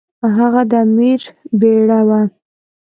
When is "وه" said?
2.07-2.21